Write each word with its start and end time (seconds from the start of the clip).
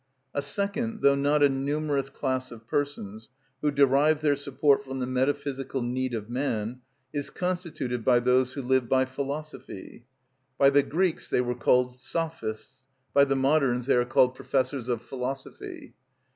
A 0.33 0.41
second, 0.41 1.03
though 1.03 1.13
not 1.13 1.43
a 1.43 1.47
numerous 1.47 2.09
class 2.09 2.51
of 2.51 2.65
persons, 2.65 3.29
who 3.61 3.69
derive 3.69 4.21
their 4.21 4.35
support 4.35 4.83
from 4.83 4.97
the 4.99 5.05
metaphysical 5.05 5.83
need 5.83 6.15
of 6.15 6.27
man, 6.27 6.81
is 7.13 7.29
constituted 7.29 8.03
by 8.03 8.19
those 8.19 8.53
who 8.53 8.63
live 8.63 8.89
by 8.89 9.05
philosophy. 9.05 10.07
By 10.57 10.71
the 10.71 10.81
Greeks 10.81 11.29
they 11.29 11.39
were 11.41 11.53
called 11.53 11.99
Sophists, 12.01 12.83
by 13.13 13.25
the 13.25 13.35
moderns 13.35 13.85
they 13.85 13.95
are 13.95 14.03
called 14.03 14.33
Professors 14.33 14.89
of 14.89 15.03
Philosophy. 15.03 15.93